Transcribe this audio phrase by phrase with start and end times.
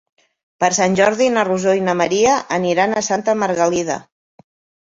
[0.63, 4.01] Per Sant Jordi na Rosó i na Maria aniran a Santa Margalida.